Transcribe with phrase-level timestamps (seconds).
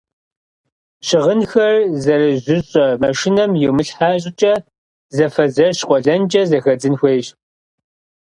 [1.07, 4.53] Щыгъынхэр зэрыжьыщӏэ машинэм йумылъхьэ щӏыкӏэ
[5.15, 7.27] зэфэзэщ-къуэлэнкӏэ зэхэдзын хуейщ.